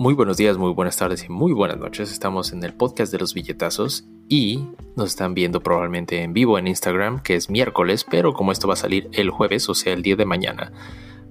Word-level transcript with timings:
Muy 0.00 0.14
buenos 0.14 0.36
días, 0.36 0.56
muy 0.56 0.72
buenas 0.72 0.96
tardes 0.96 1.24
y 1.24 1.28
muy 1.28 1.52
buenas 1.52 1.76
noches. 1.76 2.12
Estamos 2.12 2.52
en 2.52 2.62
el 2.62 2.72
podcast 2.72 3.10
de 3.10 3.18
los 3.18 3.34
billetazos 3.34 4.04
y 4.28 4.64
nos 4.94 5.08
están 5.08 5.34
viendo 5.34 5.60
probablemente 5.60 6.22
en 6.22 6.32
vivo 6.32 6.56
en 6.56 6.68
Instagram, 6.68 7.20
que 7.20 7.34
es 7.34 7.50
miércoles, 7.50 8.06
pero 8.08 8.32
como 8.32 8.52
esto 8.52 8.68
va 8.68 8.74
a 8.74 8.76
salir 8.76 9.08
el 9.10 9.30
jueves, 9.30 9.68
o 9.68 9.74
sea, 9.74 9.92
el 9.94 10.02
día 10.02 10.14
de 10.14 10.24
mañana, 10.24 10.70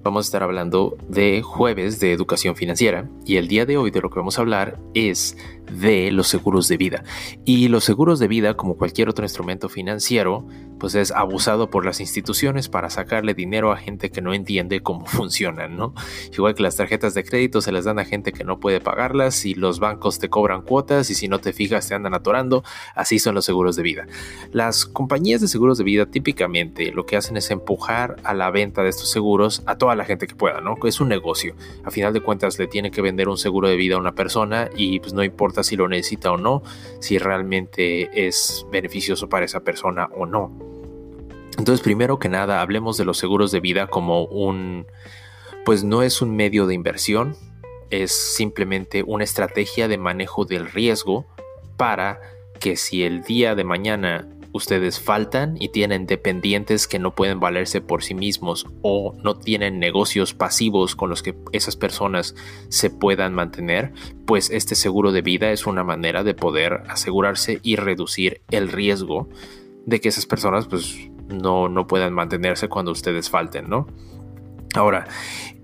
vamos 0.02 0.26
a 0.26 0.28
estar 0.28 0.42
hablando 0.42 0.98
de 1.08 1.40
jueves 1.40 1.98
de 1.98 2.12
educación 2.12 2.56
financiera 2.56 3.08
y 3.24 3.36
el 3.36 3.48
día 3.48 3.64
de 3.64 3.78
hoy 3.78 3.90
de 3.90 4.02
lo 4.02 4.10
que 4.10 4.18
vamos 4.18 4.36
a 4.36 4.42
hablar 4.42 4.78
es 4.92 5.38
de 5.70 6.10
los 6.12 6.28
seguros 6.28 6.68
de 6.68 6.76
vida. 6.76 7.04
Y 7.44 7.68
los 7.68 7.84
seguros 7.84 8.18
de 8.18 8.28
vida, 8.28 8.54
como 8.54 8.76
cualquier 8.76 9.08
otro 9.08 9.24
instrumento 9.24 9.68
financiero, 9.68 10.46
pues 10.78 10.94
es 10.94 11.10
abusado 11.10 11.70
por 11.70 11.84
las 11.84 12.00
instituciones 12.00 12.68
para 12.68 12.90
sacarle 12.90 13.34
dinero 13.34 13.72
a 13.72 13.76
gente 13.76 14.10
que 14.10 14.22
no 14.22 14.32
entiende 14.32 14.80
cómo 14.80 15.06
funcionan, 15.06 15.76
¿no? 15.76 15.94
Igual 16.32 16.54
que 16.54 16.62
las 16.62 16.76
tarjetas 16.76 17.14
de 17.14 17.24
crédito 17.24 17.60
se 17.60 17.72
las 17.72 17.84
dan 17.84 17.98
a 17.98 18.04
gente 18.04 18.32
que 18.32 18.44
no 18.44 18.60
puede 18.60 18.80
pagarlas 18.80 19.44
y 19.44 19.54
los 19.54 19.80
bancos 19.80 20.18
te 20.18 20.28
cobran 20.28 20.62
cuotas 20.62 21.10
y 21.10 21.14
si 21.14 21.28
no 21.28 21.40
te 21.40 21.52
fijas 21.52 21.88
te 21.88 21.94
andan 21.94 22.14
atorando, 22.14 22.62
así 22.94 23.18
son 23.18 23.34
los 23.34 23.44
seguros 23.44 23.76
de 23.76 23.82
vida. 23.82 24.06
Las 24.52 24.86
compañías 24.86 25.40
de 25.40 25.48
seguros 25.48 25.78
de 25.78 25.84
vida 25.84 26.06
típicamente 26.06 26.92
lo 26.92 27.06
que 27.06 27.16
hacen 27.16 27.36
es 27.36 27.50
empujar 27.50 28.16
a 28.24 28.34
la 28.34 28.50
venta 28.50 28.82
de 28.82 28.90
estos 28.90 29.10
seguros 29.10 29.62
a 29.66 29.76
toda 29.76 29.94
la 29.96 30.04
gente 30.04 30.26
que 30.26 30.34
pueda, 30.34 30.60
¿no? 30.60 30.76
Es 30.84 31.00
un 31.00 31.08
negocio. 31.08 31.54
A 31.84 31.90
final 31.90 32.12
de 32.12 32.20
cuentas 32.20 32.58
le 32.58 32.66
tiene 32.66 32.90
que 32.90 33.02
vender 33.02 33.28
un 33.28 33.36
seguro 33.36 33.68
de 33.68 33.76
vida 33.76 33.96
a 33.96 33.98
una 33.98 34.14
persona 34.14 34.70
y 34.76 35.00
pues 35.00 35.12
no 35.12 35.22
importa 35.22 35.57
si 35.62 35.76
lo 35.76 35.88
necesita 35.88 36.32
o 36.32 36.36
no, 36.36 36.62
si 37.00 37.18
realmente 37.18 38.26
es 38.26 38.66
beneficioso 38.70 39.28
para 39.28 39.44
esa 39.44 39.60
persona 39.60 40.08
o 40.16 40.26
no. 40.26 40.52
Entonces, 41.58 41.82
primero 41.82 42.18
que 42.18 42.28
nada, 42.28 42.60
hablemos 42.60 42.96
de 42.96 43.04
los 43.04 43.18
seguros 43.18 43.50
de 43.50 43.60
vida 43.60 43.88
como 43.88 44.24
un, 44.24 44.86
pues 45.64 45.82
no 45.82 46.02
es 46.02 46.22
un 46.22 46.36
medio 46.36 46.66
de 46.66 46.74
inversión, 46.74 47.36
es 47.90 48.12
simplemente 48.12 49.02
una 49.02 49.24
estrategia 49.24 49.88
de 49.88 49.98
manejo 49.98 50.44
del 50.44 50.70
riesgo 50.70 51.26
para 51.76 52.20
que 52.60 52.76
si 52.76 53.02
el 53.02 53.22
día 53.22 53.54
de 53.54 53.64
mañana 53.64 54.28
ustedes 54.58 55.00
faltan 55.00 55.56
y 55.58 55.70
tienen 55.70 56.06
dependientes 56.06 56.86
que 56.86 56.98
no 56.98 57.14
pueden 57.14 57.40
valerse 57.40 57.80
por 57.80 58.02
sí 58.02 58.14
mismos 58.14 58.66
o 58.82 59.14
no 59.24 59.38
tienen 59.38 59.78
negocios 59.78 60.34
pasivos 60.34 60.94
con 60.94 61.08
los 61.08 61.22
que 61.22 61.34
esas 61.52 61.76
personas 61.76 62.34
se 62.68 62.90
puedan 62.90 63.32
mantener, 63.32 63.92
pues 64.26 64.50
este 64.50 64.74
seguro 64.74 65.12
de 65.12 65.22
vida 65.22 65.50
es 65.50 65.66
una 65.66 65.82
manera 65.82 66.22
de 66.22 66.34
poder 66.34 66.82
asegurarse 66.88 67.60
y 67.62 67.76
reducir 67.76 68.42
el 68.50 68.68
riesgo 68.68 69.28
de 69.86 70.00
que 70.00 70.10
esas 70.10 70.26
personas 70.26 70.66
pues 70.66 71.08
no, 71.28 71.68
no 71.68 71.86
puedan 71.86 72.12
mantenerse 72.12 72.68
cuando 72.68 72.92
ustedes 72.92 73.30
falten, 73.30 73.70
¿no? 73.70 73.86
Ahora, 74.74 75.06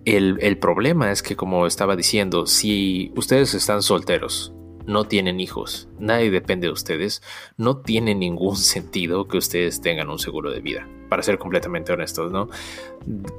el, 0.07 0.39
el 0.41 0.59
problema 0.59 1.13
es 1.13 1.23
que 1.23 1.37
como 1.37 1.67
estaba 1.67 1.97
diciendo, 1.97 2.47
si 2.47 3.13
ustedes 3.17 3.55
están 3.55 3.83
solteros, 3.83 4.54
no 4.87 5.05
tienen 5.05 5.41
hijos, 5.41 5.89
nadie 5.99 6.31
depende 6.31 6.67
de 6.67 6.73
ustedes, 6.73 7.23
no 7.57 7.79
tiene 7.79 8.15
ningún 8.15 8.57
sentido 8.57 9.27
que 9.27 9.39
ustedes 9.39 9.81
tengan 9.81 10.11
un 10.11 10.19
seguro 10.19 10.51
de 10.51 10.61
vida, 10.61 10.89
para 11.09 11.23
ser 11.23 11.39
completamente 11.39 11.93
honestos, 11.93 12.33
¿no? 12.33 12.49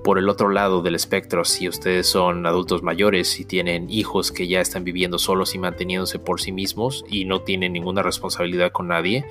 Por 0.03 0.17
el 0.17 0.29
otro 0.29 0.49
lado 0.49 0.81
del 0.81 0.95
espectro, 0.95 1.43
si 1.45 1.67
ustedes 1.67 2.07
son 2.07 2.45
adultos 2.45 2.83
mayores 2.83 3.39
y 3.39 3.45
tienen 3.45 3.89
hijos 3.89 4.31
que 4.31 4.47
ya 4.47 4.61
están 4.61 4.83
viviendo 4.83 5.17
solos 5.17 5.55
y 5.55 5.59
manteniéndose 5.59 6.19
por 6.19 6.39
sí 6.39 6.51
mismos 6.51 7.03
y 7.09 7.25
no 7.25 7.41
tienen 7.41 7.73
ninguna 7.73 8.03
responsabilidad 8.03 8.71
con 8.71 8.89
nadie, 8.89 9.25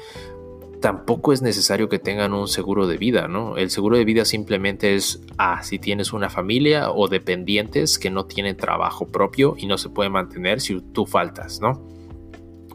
tampoco 0.84 1.32
es 1.32 1.40
necesario 1.40 1.88
que 1.88 1.98
tengan 1.98 2.34
un 2.34 2.46
seguro 2.46 2.86
de 2.86 2.98
vida, 2.98 3.26
¿no? 3.26 3.56
El 3.56 3.70
seguro 3.70 3.96
de 3.96 4.04
vida 4.04 4.26
simplemente 4.26 4.94
es, 4.94 5.18
ah, 5.38 5.62
si 5.62 5.78
tienes 5.78 6.12
una 6.12 6.28
familia 6.28 6.90
o 6.90 7.08
dependientes 7.08 7.98
que 7.98 8.10
no 8.10 8.26
tienen 8.26 8.58
trabajo 8.58 9.06
propio 9.06 9.54
y 9.56 9.64
no 9.64 9.78
se 9.78 9.88
puede 9.88 10.10
mantener 10.10 10.60
si 10.60 10.78
tú 10.82 11.06
faltas, 11.06 11.58
¿no? 11.62 11.88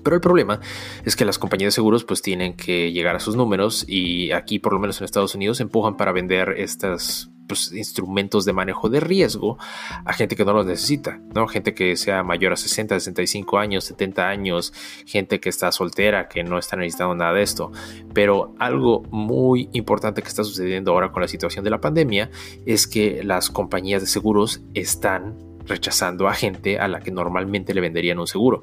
Pero 0.03 0.15
el 0.15 0.21
problema 0.21 0.59
es 1.05 1.15
que 1.15 1.25
las 1.25 1.39
compañías 1.39 1.67
de 1.67 1.75
seguros 1.75 2.03
pues 2.03 2.21
tienen 2.21 2.55
que 2.55 2.91
llegar 2.91 3.15
a 3.15 3.19
sus 3.19 3.35
números 3.35 3.85
y 3.87 4.31
aquí 4.31 4.59
por 4.59 4.73
lo 4.73 4.79
menos 4.79 4.99
en 4.99 5.05
Estados 5.05 5.35
Unidos 5.35 5.59
empujan 5.59 5.97
para 5.97 6.11
vender 6.11 6.55
estos 6.57 7.31
pues, 7.49 7.73
instrumentos 7.73 8.45
de 8.45 8.53
manejo 8.53 8.89
de 8.89 8.99
riesgo 9.01 9.57
a 10.05 10.13
gente 10.13 10.35
que 10.35 10.45
no 10.45 10.53
los 10.53 10.65
necesita, 10.67 11.19
¿no? 11.33 11.47
Gente 11.47 11.73
que 11.73 11.97
sea 11.97 12.23
mayor 12.23 12.53
a 12.53 12.55
60, 12.55 12.97
65 12.99 13.57
años, 13.57 13.83
70 13.85 14.29
años, 14.29 14.71
gente 15.05 15.39
que 15.39 15.49
está 15.49 15.71
soltera, 15.71 16.29
que 16.29 16.43
no 16.43 16.59
está 16.59 16.77
necesitando 16.77 17.15
nada 17.15 17.33
de 17.33 17.41
esto. 17.41 17.71
Pero 18.13 18.53
algo 18.59 19.03
muy 19.09 19.67
importante 19.73 20.21
que 20.21 20.27
está 20.27 20.43
sucediendo 20.43 20.91
ahora 20.91 21.11
con 21.11 21.23
la 21.23 21.27
situación 21.27 21.65
de 21.65 21.71
la 21.71 21.81
pandemia 21.81 22.29
es 22.65 22.87
que 22.87 23.23
las 23.23 23.49
compañías 23.49 24.01
de 24.01 24.07
seguros 24.07 24.61
están 24.75 25.48
rechazando 25.69 26.27
a 26.27 26.33
gente 26.33 26.79
a 26.79 26.87
la 26.87 26.99
que 26.99 27.11
normalmente 27.11 27.73
le 27.73 27.79
venderían 27.79 28.19
un 28.19 28.27
seguro. 28.27 28.61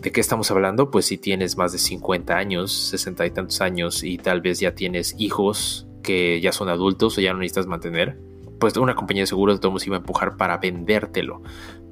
¿De 0.00 0.12
qué 0.12 0.20
estamos 0.20 0.50
hablando? 0.50 0.90
Pues 0.90 1.04
si 1.06 1.18
tienes 1.18 1.58
más 1.58 1.72
de 1.72 1.78
50 1.78 2.34
años, 2.36 2.72
60 2.72 3.26
y 3.26 3.30
tantos 3.30 3.60
años 3.60 4.02
y 4.02 4.16
tal 4.16 4.40
vez 4.40 4.60
ya 4.60 4.74
tienes 4.74 5.14
hijos 5.18 5.86
que 6.02 6.40
ya 6.40 6.52
son 6.52 6.68
adultos 6.68 7.18
o 7.18 7.20
ya 7.20 7.32
no 7.32 7.40
necesitas 7.40 7.66
mantener, 7.66 8.18
pues 8.58 8.76
una 8.76 8.94
compañía 8.94 9.24
de 9.24 9.26
seguros 9.26 9.56
de 9.56 9.60
todos 9.60 9.86
iba 9.86 9.96
a 9.96 10.00
empujar 10.00 10.36
para 10.36 10.58
vendértelo. 10.58 11.42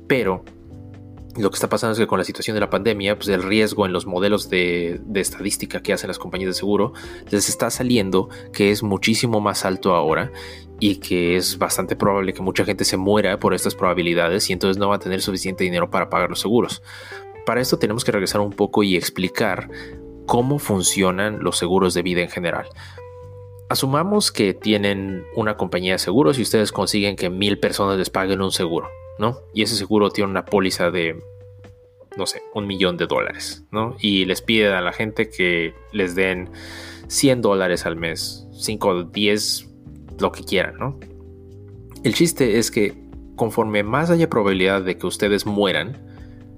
Pero 0.06 0.44
lo 1.36 1.50
que 1.50 1.54
está 1.54 1.68
pasando 1.68 1.92
es 1.92 1.98
que 1.98 2.06
con 2.06 2.18
la 2.18 2.24
situación 2.24 2.54
de 2.54 2.60
la 2.60 2.68
pandemia, 2.68 3.16
pues 3.16 3.28
el 3.28 3.42
riesgo 3.42 3.86
en 3.86 3.92
los 3.92 4.06
modelos 4.06 4.50
de, 4.50 5.00
de, 5.04 5.20
estadística 5.20 5.82
que 5.82 5.92
hacen 5.94 6.08
las 6.08 6.18
compañías 6.18 6.50
de 6.50 6.54
seguro 6.54 6.92
les 7.30 7.48
está 7.48 7.70
saliendo 7.70 8.28
que 8.52 8.70
es 8.70 8.82
muchísimo 8.82 9.40
más 9.40 9.64
alto 9.64 9.94
ahora 9.94 10.30
y 10.82 10.96
que 10.96 11.36
es 11.36 11.58
bastante 11.58 11.94
probable 11.94 12.32
que 12.32 12.42
mucha 12.42 12.64
gente 12.64 12.84
se 12.84 12.96
muera 12.96 13.38
por 13.38 13.54
estas 13.54 13.76
probabilidades 13.76 14.50
y 14.50 14.52
entonces 14.52 14.78
no 14.78 14.88
va 14.88 14.96
a 14.96 14.98
tener 14.98 15.22
suficiente 15.22 15.62
dinero 15.62 15.90
para 15.90 16.10
pagar 16.10 16.28
los 16.28 16.40
seguros. 16.40 16.82
Para 17.46 17.60
esto 17.60 17.78
tenemos 17.78 18.04
que 18.04 18.10
regresar 18.10 18.40
un 18.40 18.50
poco 18.50 18.82
y 18.82 18.96
explicar 18.96 19.70
cómo 20.26 20.58
funcionan 20.58 21.38
los 21.38 21.56
seguros 21.56 21.94
de 21.94 22.02
vida 22.02 22.22
en 22.22 22.30
general. 22.30 22.66
Asumamos 23.68 24.32
que 24.32 24.54
tienen 24.54 25.24
una 25.36 25.56
compañía 25.56 25.92
de 25.92 25.98
seguros 26.00 26.40
y 26.40 26.42
ustedes 26.42 26.72
consiguen 26.72 27.14
que 27.14 27.30
mil 27.30 27.60
personas 27.60 27.96
les 27.96 28.10
paguen 28.10 28.42
un 28.42 28.50
seguro, 28.50 28.88
¿no? 29.20 29.38
Y 29.54 29.62
ese 29.62 29.76
seguro 29.76 30.10
tiene 30.10 30.32
una 30.32 30.44
póliza 30.44 30.90
de, 30.90 31.22
no 32.16 32.26
sé, 32.26 32.42
un 32.54 32.66
millón 32.66 32.96
de 32.96 33.06
dólares, 33.06 33.62
¿no? 33.70 33.94
Y 34.00 34.24
les 34.24 34.42
pide 34.42 34.74
a 34.74 34.80
la 34.80 34.92
gente 34.92 35.30
que 35.30 35.74
les 35.92 36.16
den 36.16 36.50
100 37.06 37.40
dólares 37.40 37.86
al 37.86 37.94
mes, 37.94 38.48
5, 38.52 39.04
10, 39.04 39.68
lo 40.18 40.32
que 40.32 40.44
quieran, 40.44 40.76
¿no? 40.78 40.98
El 42.04 42.14
chiste 42.14 42.58
es 42.58 42.70
que 42.70 43.02
conforme 43.36 43.82
más 43.82 44.10
haya 44.10 44.28
probabilidad 44.28 44.82
de 44.82 44.98
que 44.98 45.06
ustedes 45.06 45.46
mueran, 45.46 45.98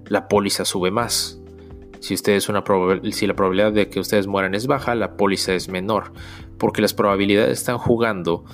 la 0.06 0.28
póliza 0.28 0.65
sube 0.65 0.91
más. 0.91 1.41
Si, 2.00 2.14
ustedes 2.14 2.48
una 2.48 2.62
si 3.12 3.26
la 3.26 3.34
probabilidad 3.34 3.72
de 3.72 3.88
que 3.88 4.00
ustedes 4.00 4.26
mueran 4.26 4.54
es 4.54 4.66
baja, 4.66 4.94
la 4.94 5.16
póliza 5.16 5.54
es 5.54 5.69
menor, 5.69 6.12
porque 6.59 6.82
las 6.82 6.93
probabilidades 6.93 7.59
están 7.59 7.78
jugando 7.78 8.44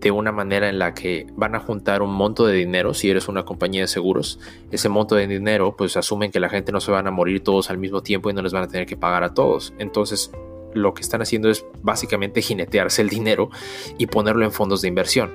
de 0.00 0.10
una 0.10 0.32
manera 0.32 0.68
en 0.68 0.78
la 0.78 0.94
que 0.94 1.26
van 1.36 1.54
a 1.54 1.60
juntar 1.60 2.02
un 2.02 2.12
monto 2.12 2.44
de 2.44 2.54
dinero 2.54 2.92
si 2.92 3.08
eres 3.08 3.28
una 3.28 3.44
compañía 3.44 3.82
de 3.82 3.86
seguros. 3.88 4.40
Ese 4.72 4.88
monto 4.88 5.14
de 5.14 5.28
dinero 5.28 5.76
pues 5.76 5.96
asumen 5.96 6.32
que 6.32 6.40
la 6.40 6.48
gente 6.48 6.72
no 6.72 6.80
se 6.80 6.90
van 6.90 7.06
a 7.06 7.12
morir 7.12 7.42
todos 7.42 7.70
al 7.70 7.78
mismo 7.78 8.02
tiempo 8.02 8.28
y 8.28 8.34
no 8.34 8.42
les 8.42 8.52
van 8.52 8.64
a 8.64 8.68
tener 8.68 8.86
que 8.86 8.96
pagar 8.96 9.22
a 9.22 9.32
todos. 9.32 9.72
Entonces 9.78 10.32
lo 10.74 10.94
que 10.94 11.02
están 11.02 11.22
haciendo 11.22 11.50
es 11.50 11.64
básicamente 11.82 12.42
jinetearse 12.42 13.02
el 13.02 13.08
dinero 13.08 13.50
y 13.98 14.06
ponerlo 14.06 14.44
en 14.44 14.52
fondos 14.52 14.82
de 14.82 14.88
inversión. 14.88 15.30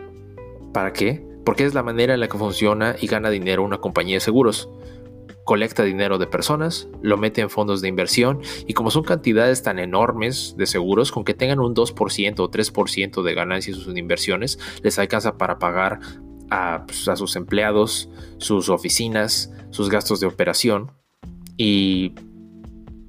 ¿Para 0.73 0.93
qué? 0.93 1.25
Porque 1.45 1.65
es 1.65 1.73
la 1.73 1.83
manera 1.83 2.13
en 2.13 2.19
la 2.19 2.27
que 2.27 2.37
funciona 2.37 2.95
y 2.99 3.07
gana 3.07 3.29
dinero 3.29 3.63
una 3.63 3.77
compañía 3.77 4.17
de 4.17 4.21
seguros. 4.21 4.69
Colecta 5.43 5.83
dinero 5.83 6.17
de 6.17 6.27
personas, 6.27 6.89
lo 7.01 7.17
mete 7.17 7.39
en 7.39 7.49
fondos 7.49 7.81
de 7.81 7.87
inversión 7.87 8.41
y 8.67 8.73
como 8.73 8.91
son 8.91 9.03
cantidades 9.03 9.63
tan 9.63 9.79
enormes 9.79 10.55
de 10.57 10.65
seguros, 10.65 11.11
con 11.11 11.23
que 11.23 11.33
tengan 11.33 11.59
un 11.59 11.73
2% 11.73 12.39
o 12.39 12.51
3% 12.51 13.23
de 13.23 13.33
ganancias 13.33 13.77
sus 13.77 13.97
inversiones, 13.97 14.59
les 14.83 14.99
alcanza 14.99 15.37
para 15.37 15.57
pagar 15.57 15.99
pues, 16.85 17.07
a 17.07 17.16
sus 17.16 17.35
empleados, 17.37 18.09
sus 18.37 18.69
oficinas, 18.69 19.53
sus 19.69 19.90
gastos 19.90 20.19
de 20.19 20.28
operación 20.28 20.91
y 21.57 22.13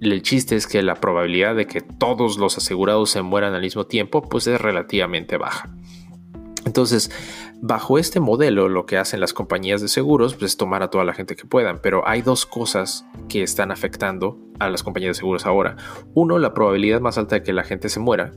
el 0.01 0.23
chiste 0.23 0.57
es 0.57 0.67
que 0.67 0.83
la 0.83 0.97
probabilidad 0.97 1.57
de 1.57 1.67
que 1.67 1.81
todos 1.81 2.39
los 2.39 2.57
asegurados 2.59 3.11
se 3.11 3.23
mueran 3.23 3.55
al 3.55 3.63
mismo 3.63 3.87
tiempo 3.87 4.23
pues 4.23 4.47
es 4.47 4.61
relativamente 4.61 5.37
baja. 5.37 5.71
Entonces, 6.65 7.11
bajo 7.61 7.99
este 7.99 8.21
modelo, 8.21 8.69
lo 8.69 8.85
que 8.85 8.99
hacen 8.99 9.21
las 9.21 9.33
compañías 9.33 9.81
de 9.81 9.89
seguros 9.89 10.35
pues, 10.35 10.53
es 10.53 10.57
tomar 10.57 10.83
a 10.83 10.91
toda 10.91 11.05
la 11.05 11.15
gente 11.15 11.35
que 11.35 11.47
puedan, 11.47 11.81
pero 11.83 12.07
hay 12.07 12.23
dos 12.23 12.47
cosas 12.47 13.07
que 13.29 13.43
están 13.43 13.71
afectando 13.71 14.39
a 14.59 14.69
las 14.69 14.83
compañías 14.83 15.17
de 15.17 15.21
seguros 15.21 15.47
ahora. 15.47 15.77
Uno, 16.15 16.39
la 16.39 16.55
probabilidad 16.55 17.01
más 17.01 17.17
alta 17.17 17.37
de 17.37 17.43
que 17.43 17.53
la 17.53 17.65
gente 17.65 17.89
se 17.89 18.01
muera, 18.01 18.33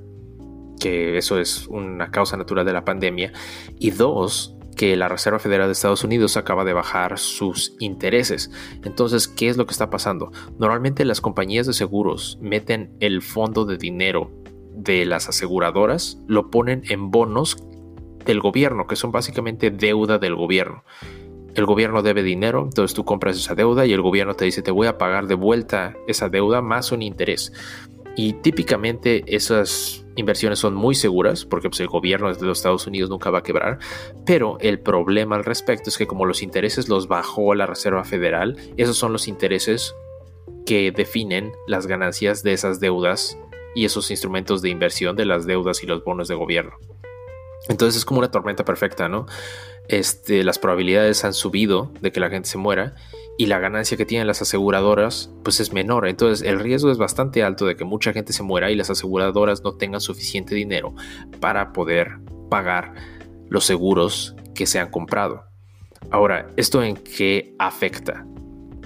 que 0.80 1.18
eso 1.18 1.40
es 1.40 1.68
una 1.68 2.10
causa 2.10 2.38
natural 2.38 2.66
de 2.66 2.74
la 2.74 2.86
pandemia. 2.86 3.34
Y 3.78 3.92
dos, 3.92 4.56
que 4.82 4.98
la 4.98 5.08
Reserva 5.08 5.38
Federal 5.38 5.68
de 5.68 5.74
Estados 5.74 6.04
Unidos 6.04 6.38
acaba 6.38 6.66
de 6.66 6.74
bajar 6.74 7.20
sus 7.20 7.76
intereses. 7.78 8.50
Entonces, 8.84 9.28
¿qué 9.28 9.48
es 9.48 9.56
lo 9.56 9.68
que 9.68 9.74
está 9.74 9.92
pasando? 9.92 10.32
Normalmente 10.58 11.06
las 11.06 11.22
compañías 11.22 11.68
de 11.68 11.74
seguros 11.74 12.40
meten 12.42 12.90
el 13.00 13.22
fondo 13.22 13.66
de 13.66 13.78
dinero 13.78 14.32
de 14.74 15.06
las 15.06 15.30
aseguradoras, 15.30 16.18
lo 16.26 16.50
ponen 16.50 16.82
en 16.90 17.12
bonos 17.12 17.58
del 18.26 18.40
gobierno, 18.40 18.88
que 18.88 18.96
son 18.96 19.12
básicamente 19.12 19.70
deuda 19.70 20.18
del 20.18 20.34
gobierno. 20.34 20.84
el 21.54 21.68
gobierno 21.68 22.02
debe 22.02 22.24
dinero, 22.24 22.64
entonces 22.64 22.96
tú 22.96 23.06
compras 23.06 23.38
esa 23.38 23.54
deuda 23.54 23.86
y 23.86 23.94
el 23.94 24.02
gobierno 24.02 24.34
te 24.34 24.46
dice 24.46 24.64
te 24.64 24.72
voy 24.72 24.88
a 24.88 24.98
pagar 24.98 25.28
de 25.28 25.36
vuelta 25.36 25.94
esa 26.08 26.28
deuda 26.28 26.64
más 26.64 26.92
un 26.92 27.04
interés. 27.04 27.54
Y 28.16 28.34
típicamente 28.34 29.24
esas 29.28 30.06
inversiones 30.16 30.60
son 30.60 30.74
muy 30.74 30.96
seguras 30.96 31.46
porque 31.46 31.70
pues, 31.70 31.80
el 31.80 31.88
gobierno 31.88 32.34
de 32.34 32.46
los 32.46 32.58
Estados 32.58 32.86
Unidos 32.88 33.10
nunca 33.10 33.30
va 33.30 33.40
a 33.40 33.44
quebrar, 33.44 33.80
pero 34.26 34.58
el 34.60 34.80
problema 34.80 35.36
al 35.36 35.46
respecto 35.46 35.90
es 35.90 35.98
que 35.98 36.08
como 36.08 36.26
los 36.26 36.44
intereses 36.44 36.90
los 36.90 37.08
bajó 37.08 37.56
la 37.56 37.66
Reserva 37.66 38.04
Federal, 38.04 38.58
esos 38.78 38.98
son 38.98 39.14
los 39.14 39.28
intereses 39.28 39.96
que 40.66 40.92
definen 40.92 41.52
las 41.68 41.88
ganancias 41.88 42.44
de 42.44 42.54
esas 42.54 42.80
deudas 42.80 43.38
y 43.74 43.86
esos 43.86 44.12
instrumentos 44.12 44.62
de 44.62 44.70
inversión 44.70 45.16
de 45.16 45.26
las 45.26 45.46
deudas 45.46 45.84
y 45.84 45.88
los 45.88 46.04
bonos 46.04 46.28
de 46.28 46.36
gobierno. 46.36 46.78
Entonces 47.70 47.98
es 47.98 48.06
como 48.06 48.20
una 48.20 48.32
tormenta 48.32 48.66
perfecta, 48.66 49.08
¿no? 49.08 49.28
Este, 49.88 50.44
las 50.44 50.60
probabilidades 50.60 51.24
han 51.26 51.34
subido 51.34 51.92
de 52.02 52.12
que 52.12 52.20
la 52.20 52.30
gente 52.30 52.50
se 52.50 52.58
muera 52.58 52.96
y 53.42 53.48
la 53.48 53.58
ganancia 53.58 53.98
que 53.98 54.06
tienen 54.06 54.28
las 54.28 54.44
aseguradoras 54.44 55.32
pues 55.44 55.60
es 55.62 55.74
menor. 55.74 56.08
Entonces 56.08 56.48
el 56.48 56.60
riesgo 56.60 56.92
es 56.92 57.00
bastante 57.00 57.42
alto 57.42 57.66
de 57.66 57.76
que 57.76 57.84
mucha 57.84 58.14
gente 58.14 58.34
se 58.34 58.44
muera 58.44 58.70
y 58.70 58.76
las 58.76 58.92
aseguradoras 58.92 59.64
no 59.64 59.74
tengan 59.74 60.00
suficiente 60.00 60.54
dinero 60.54 60.94
para 61.40 61.74
poder 61.74 62.20
pagar 62.52 62.94
los 63.50 63.66
seguros 63.66 64.36
que 64.54 64.68
se 64.68 64.78
han 64.78 64.92
comprado. 64.92 65.46
Ahora, 66.12 66.52
¿esto 66.56 66.84
en 66.84 66.96
qué 66.96 67.56
afecta? 67.58 68.28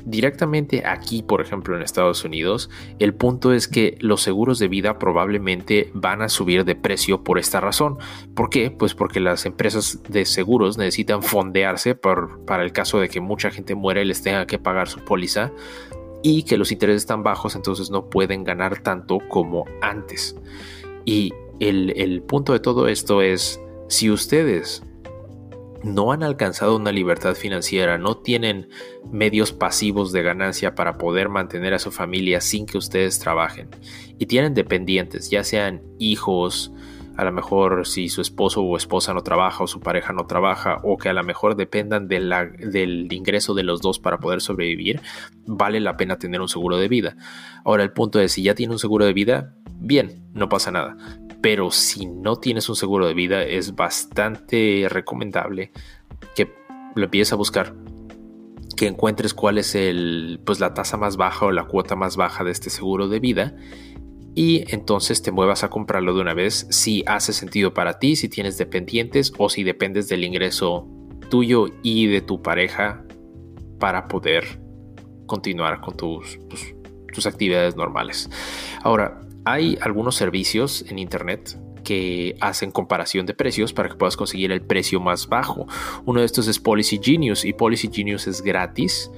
Directamente 0.06 0.86
aquí, 0.86 1.24
por 1.24 1.42
ejemplo, 1.42 1.76
en 1.76 1.82
Estados 1.82 2.24
Unidos, 2.24 2.70
el 3.00 3.14
punto 3.14 3.54
es 3.54 3.68
que 3.68 3.98
los 4.00 4.22
seguros 4.22 4.60
de 4.60 4.68
vida 4.68 5.00
probablemente 5.00 5.90
van 5.94 6.22
a 6.22 6.30
subir 6.30 6.64
de 6.64 6.76
precio 6.76 7.24
por 7.24 7.40
esta 7.40 7.60
razón. 7.60 7.98
¿Por 8.36 8.50
qué? 8.50 8.72
Pues 8.72 8.94
porque 8.94 9.20
las 9.20 9.46
empresas 9.46 10.02
de 10.08 10.26
seguros 10.26 10.78
necesitan 10.78 11.24
fondearse 11.24 11.96
para 11.96 12.64
el 12.64 12.72
caso 12.72 13.00
de 13.00 13.10
que 13.10 13.20
mucha 13.20 13.52
gente 13.52 13.76
muera 13.76 14.02
y 14.02 14.06
les 14.06 14.22
tenga 14.22 14.46
que 14.46 14.60
pagar 14.60 14.88
su 14.88 15.00
póliza 15.00 15.52
y 16.24 16.44
que 16.44 16.58
los 16.58 16.72
intereses 16.72 17.04
están 17.04 17.24
bajos, 17.24 17.56
entonces 17.56 17.92
no 17.92 18.10
pueden 18.10 18.44
ganar 18.44 18.82
tanto 18.82 19.20
como 19.30 19.66
antes. 19.82 20.36
Y 21.06 21.34
el, 21.60 21.94
el 21.98 22.22
punto 22.22 22.54
de 22.54 22.60
todo 22.60 22.88
esto 22.88 23.22
es, 23.22 23.60
si 23.90 24.10
ustedes 24.10 24.82
no 25.86 26.12
han 26.12 26.24
alcanzado 26.24 26.76
una 26.76 26.92
libertad 26.92 27.36
financiera, 27.36 27.98
no 27.98 28.18
tienen 28.18 28.70
medios 29.12 29.54
pasivos 29.54 30.12
de 30.12 30.24
ganancia 30.24 30.74
para 30.74 30.98
poder 30.98 31.30
mantener 31.30 31.74
a 31.74 31.80
su 31.80 31.92
familia 31.92 32.42
sin 32.42 32.66
que 32.66 32.78
ustedes 32.78 33.20
trabajen 33.20 33.70
y 34.18 34.26
tienen 34.26 34.54
dependientes, 34.56 35.30
ya 35.30 35.44
sean 35.44 35.84
hijos, 36.00 36.74
a 37.18 37.24
lo 37.24 37.32
mejor 37.32 37.86
si 37.86 38.10
su 38.10 38.22
esposo 38.22 38.62
o 38.62 38.76
esposa 38.76 39.14
no 39.14 39.22
trabaja 39.22 39.64
o 39.64 39.68
su 39.68 39.80
pareja 39.80 40.12
no 40.12 40.26
trabaja 40.26 40.80
o 40.84 40.98
que 40.98 41.08
a 41.08 41.14
lo 41.14 41.24
mejor 41.24 41.56
dependan 41.56 42.08
del 42.08 43.08
ingreso 43.12 43.54
de 43.54 43.64
los 43.64 43.82
dos 43.82 44.00
para 44.00 44.20
poder 44.20 44.42
sobrevivir, 44.42 45.02
vale 45.46 45.80
la 45.80 45.98
pena 45.98 46.18
tener 46.18 46.42
un 46.42 46.50
seguro 46.50 46.78
de 46.78 46.88
vida. 46.88 47.16
Ahora 47.64 47.84
el 47.84 47.92
punto 47.92 48.20
es, 48.20 48.34
si 48.34 48.44
ya 48.44 48.56
tiene 48.56 48.74
un 48.74 48.80
seguro 48.80 49.06
de 49.06 49.14
vida, 49.14 49.56
bien, 49.78 50.26
no 50.34 50.50
pasa 50.50 50.72
nada. 50.72 50.98
Pero 51.46 51.70
si 51.70 52.08
no 52.08 52.38
tienes 52.38 52.70
un 52.70 52.76
seguro 52.76 53.06
de 53.06 53.14
vida, 53.14 53.44
es 53.44 53.76
bastante 53.76 54.88
recomendable 54.90 55.72
que 56.36 56.52
lo 56.96 57.04
empieces 57.04 57.34
a 57.34 57.36
buscar, 57.36 57.76
que 58.76 58.88
encuentres 58.88 59.36
cuál 59.36 59.60
es 59.60 59.76
el, 59.76 60.42
pues 60.44 60.60
la 60.60 60.74
tasa 60.74 60.98
más 60.98 61.18
baja 61.18 61.46
o 61.46 61.52
la 61.52 61.66
cuota 61.66 61.96
más 61.96 62.18
baja 62.18 62.44
de 62.44 62.50
este 62.50 62.72
seguro 62.72 63.10
de 63.10 63.20
vida 63.20 63.56
y 64.34 64.64
entonces 64.74 65.22
te 65.22 65.32
muevas 65.32 65.64
a 65.64 65.70
comprarlo 65.70 66.16
de 66.16 66.22
una 66.22 66.34
vez 66.34 66.66
si 66.72 67.04
hace 67.06 67.32
sentido 67.32 67.76
para 67.76 68.00
ti, 68.00 68.16
si 68.16 68.28
tienes 68.28 68.58
dependientes 68.58 69.32
o 69.38 69.48
si 69.48 69.64
dependes 69.64 70.10
del 70.10 70.24
ingreso 70.24 70.88
tuyo 71.30 71.68
y 71.84 72.08
de 72.08 72.22
tu 72.22 72.42
pareja 72.42 73.06
para 73.80 74.08
poder 74.08 74.60
continuar 75.28 75.80
con 75.82 75.96
tus, 75.96 76.40
tus, 76.50 76.74
tus 77.14 77.28
actividades 77.28 77.76
normales. 77.76 78.32
Ahora, 78.82 79.22
hay 79.46 79.78
algunos 79.82 80.16
servicios 80.16 80.84
en 80.90 81.00
Internet 81.00 81.58
que 81.84 82.36
hacen 82.42 82.72
comparación 82.72 83.28
de 83.28 83.36
precios 83.36 83.72
para 83.72 83.90
que 83.90 83.96
puedas 83.96 84.18
conseguir 84.18 84.52
el 84.52 84.62
precio 84.62 85.00
más 85.00 85.28
bajo. 85.28 85.68
Uno 86.04 86.20
de 86.20 86.26
estos 86.26 86.48
es 86.48 86.60
Policy 86.60 87.00
Genius 87.02 87.46
y 87.46 87.54
Policy 87.54 87.90
Genius 87.94 88.28
es 88.28 88.42
gratis. 88.42 89.12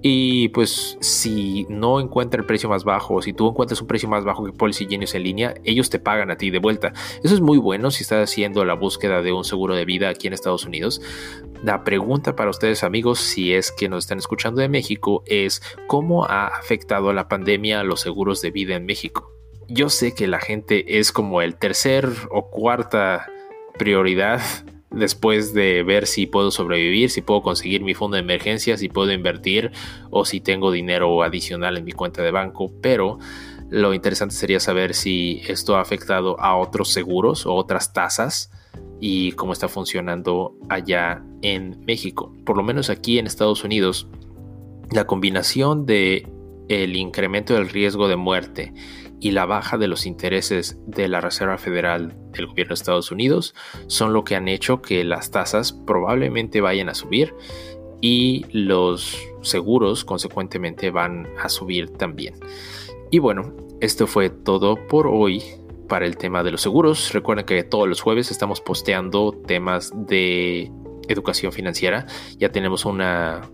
Y 0.00 0.48
pues 0.50 0.96
si 1.00 1.66
no 1.68 1.98
encuentra 1.98 2.40
el 2.40 2.46
precio 2.46 2.68
más 2.68 2.84
bajo 2.84 3.14
o 3.14 3.22
si 3.22 3.32
tú 3.32 3.48
encuentras 3.48 3.80
un 3.80 3.88
precio 3.88 4.08
más 4.08 4.24
bajo 4.24 4.44
que 4.44 4.52
Policy 4.52 4.86
Genius 4.88 5.14
en 5.14 5.24
línea, 5.24 5.54
ellos 5.64 5.90
te 5.90 5.98
pagan 5.98 6.30
a 6.30 6.36
ti 6.36 6.50
de 6.50 6.58
vuelta. 6.58 6.92
Eso 7.22 7.34
es 7.34 7.40
muy 7.40 7.58
bueno 7.58 7.90
si 7.90 8.02
estás 8.02 8.30
haciendo 8.30 8.64
la 8.64 8.74
búsqueda 8.74 9.22
de 9.22 9.32
un 9.32 9.44
seguro 9.44 9.74
de 9.74 9.84
vida 9.84 10.08
aquí 10.08 10.26
en 10.26 10.34
Estados 10.34 10.66
Unidos. 10.66 11.00
La 11.64 11.82
pregunta 11.82 12.36
para 12.36 12.50
ustedes 12.50 12.84
amigos, 12.84 13.18
si 13.18 13.54
es 13.54 13.72
que 13.72 13.88
nos 13.88 14.04
están 14.04 14.18
escuchando 14.18 14.60
de 14.60 14.68
México, 14.68 15.24
es 15.26 15.62
¿cómo 15.88 16.24
ha 16.26 16.46
afectado 16.46 17.12
la 17.12 17.28
pandemia 17.28 17.80
a 17.80 17.84
los 17.84 18.00
seguros 18.00 18.40
de 18.40 18.52
vida 18.52 18.76
en 18.76 18.86
México? 18.86 19.37
Yo 19.68 19.90
sé 19.90 20.14
que 20.14 20.26
la 20.26 20.40
gente 20.40 20.98
es 20.98 21.12
como 21.12 21.42
el 21.42 21.56
tercer 21.56 22.08
o 22.30 22.50
cuarta 22.50 23.26
prioridad 23.78 24.40
después 24.90 25.52
de 25.52 25.82
ver 25.82 26.06
si 26.06 26.26
puedo 26.26 26.50
sobrevivir, 26.50 27.10
si 27.10 27.20
puedo 27.20 27.42
conseguir 27.42 27.82
mi 27.82 27.94
fondo 27.94 28.16
de 28.16 28.22
emergencia, 28.22 28.78
si 28.78 28.88
puedo 28.88 29.12
invertir 29.12 29.70
o 30.10 30.24
si 30.24 30.40
tengo 30.40 30.72
dinero 30.72 31.22
adicional 31.22 31.76
en 31.76 31.84
mi 31.84 31.92
cuenta 31.92 32.22
de 32.22 32.30
banco, 32.30 32.72
pero 32.80 33.18
lo 33.68 33.92
interesante 33.92 34.34
sería 34.34 34.60
saber 34.60 34.94
si 34.94 35.42
esto 35.46 35.76
ha 35.76 35.82
afectado 35.82 36.40
a 36.40 36.56
otros 36.56 36.88
seguros 36.88 37.44
o 37.44 37.54
otras 37.54 37.92
tasas 37.92 38.50
y 39.00 39.32
cómo 39.32 39.52
está 39.52 39.68
funcionando 39.68 40.56
allá 40.70 41.22
en 41.42 41.84
México. 41.84 42.34
Por 42.46 42.56
lo 42.56 42.62
menos 42.62 42.88
aquí 42.88 43.18
en 43.18 43.26
Estados 43.26 43.64
Unidos, 43.64 44.08
la 44.90 45.06
combinación 45.06 45.84
de 45.84 46.26
el 46.68 46.96
incremento 46.96 47.54
del 47.54 47.68
riesgo 47.68 48.08
de 48.08 48.16
muerte 48.16 48.72
y 49.20 49.32
la 49.32 49.46
baja 49.46 49.78
de 49.78 49.88
los 49.88 50.06
intereses 50.06 50.78
de 50.86 51.08
la 51.08 51.20
Reserva 51.20 51.58
Federal 51.58 52.14
del 52.32 52.46
gobierno 52.46 52.70
de 52.70 52.74
Estados 52.74 53.10
Unidos 53.10 53.54
son 53.86 54.12
lo 54.12 54.24
que 54.24 54.36
han 54.36 54.48
hecho 54.48 54.80
que 54.80 55.02
las 55.04 55.30
tasas 55.30 55.72
probablemente 55.72 56.60
vayan 56.60 56.88
a 56.88 56.94
subir 56.94 57.34
y 58.00 58.46
los 58.52 59.18
seguros 59.42 60.04
consecuentemente 60.04 60.90
van 60.90 61.26
a 61.42 61.48
subir 61.48 61.90
también. 61.90 62.34
Y 63.10 63.18
bueno, 63.18 63.54
esto 63.80 64.06
fue 64.06 64.30
todo 64.30 64.86
por 64.86 65.08
hoy 65.08 65.42
para 65.88 66.06
el 66.06 66.16
tema 66.16 66.44
de 66.44 66.52
los 66.52 66.60
seguros. 66.60 67.12
Recuerden 67.12 67.46
que 67.46 67.64
todos 67.64 67.88
los 67.88 68.00
jueves 68.00 68.30
estamos 68.30 68.60
posteando 68.60 69.32
temas 69.32 69.92
de 69.94 70.70
educación 71.08 71.50
financiera. 71.52 72.06
Ya 72.36 72.50
tenemos 72.50 72.84
una, 72.84 73.50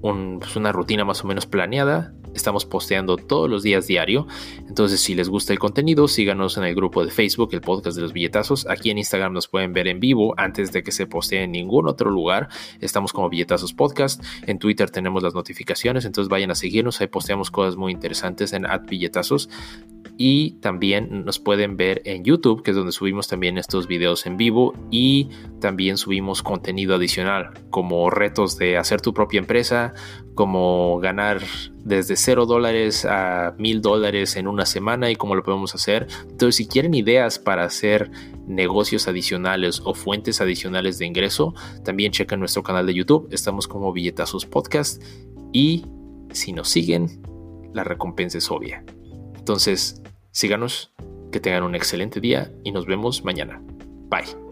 pues 0.00 0.54
una 0.56 0.70
rutina 0.70 1.04
más 1.04 1.24
o 1.24 1.26
menos 1.26 1.46
planeada 1.46 2.14
Estamos 2.34 2.64
posteando 2.64 3.16
todos 3.16 3.48
los 3.48 3.62
días 3.62 3.86
diario. 3.86 4.26
Entonces, 4.68 5.00
si 5.00 5.14
les 5.14 5.28
gusta 5.28 5.52
el 5.52 5.58
contenido, 5.58 6.08
síganos 6.08 6.56
en 6.56 6.64
el 6.64 6.74
grupo 6.74 7.04
de 7.04 7.10
Facebook, 7.10 7.50
el 7.52 7.60
podcast 7.60 7.96
de 7.96 8.02
los 8.02 8.12
billetazos. 8.12 8.66
Aquí 8.68 8.90
en 8.90 8.98
Instagram 8.98 9.32
nos 9.32 9.48
pueden 9.48 9.72
ver 9.72 9.88
en 9.88 10.00
vivo 10.00 10.34
antes 10.36 10.72
de 10.72 10.82
que 10.82 10.92
se 10.92 11.06
postee 11.06 11.44
en 11.44 11.52
ningún 11.52 11.88
otro 11.88 12.10
lugar. 12.10 12.48
Estamos 12.80 13.12
como 13.12 13.28
Billetazos 13.28 13.72
Podcast. 13.72 14.22
En 14.46 14.58
Twitter 14.58 14.90
tenemos 14.90 15.22
las 15.22 15.34
notificaciones, 15.34 16.04
entonces 16.04 16.28
vayan 16.28 16.50
a 16.50 16.54
seguirnos. 16.54 17.00
Ahí 17.00 17.06
posteamos 17.06 17.50
cosas 17.50 17.76
muy 17.76 17.92
interesantes 17.92 18.52
en 18.52 18.66
billetazos 18.88 19.48
y 20.20 20.52
también 20.60 21.24
nos 21.24 21.38
pueden 21.38 21.76
ver 21.76 22.02
en 22.04 22.24
YouTube, 22.24 22.64
que 22.64 22.72
es 22.72 22.76
donde 22.76 22.90
subimos 22.90 23.28
también 23.28 23.56
estos 23.56 23.86
videos 23.86 24.26
en 24.26 24.36
vivo 24.36 24.74
y 24.90 25.28
también 25.60 25.96
subimos 25.96 26.42
contenido 26.42 26.96
adicional, 26.96 27.50
como 27.70 28.10
retos 28.10 28.58
de 28.58 28.76
hacer 28.76 29.00
tu 29.00 29.14
propia 29.14 29.38
empresa, 29.38 29.94
como 30.34 30.98
ganar 30.98 31.40
desde 31.84 32.16
0 32.18 32.46
dólares 32.46 33.04
a 33.04 33.54
1000 33.58 33.80
dólares 33.80 34.36
en 34.36 34.48
una 34.48 34.66
semana 34.66 35.10
y 35.10 35.16
cómo 35.16 35.34
lo 35.34 35.42
podemos 35.42 35.74
hacer. 35.74 36.08
Entonces, 36.22 36.56
si 36.56 36.66
quieren 36.66 36.94
ideas 36.94 37.38
para 37.38 37.64
hacer 37.64 38.10
negocios 38.46 39.08
adicionales 39.08 39.80
o 39.84 39.94
fuentes 39.94 40.40
adicionales 40.40 40.98
de 40.98 41.06
ingreso, 41.06 41.54
también 41.84 42.12
chequen 42.12 42.40
nuestro 42.40 42.62
canal 42.62 42.86
de 42.86 42.94
YouTube. 42.94 43.28
Estamos 43.30 43.68
como 43.68 43.92
Billetazos 43.92 44.46
Podcast 44.46 45.02
y 45.52 45.86
si 46.32 46.52
nos 46.52 46.68
siguen, 46.68 47.22
la 47.72 47.84
recompensa 47.84 48.38
es 48.38 48.50
obvia. 48.50 48.84
Entonces, 49.36 50.02
síganos, 50.32 50.92
que 51.30 51.40
tengan 51.40 51.62
un 51.62 51.74
excelente 51.74 52.20
día 52.20 52.50
y 52.64 52.72
nos 52.72 52.86
vemos 52.86 53.24
mañana. 53.24 53.62
Bye. 54.08 54.47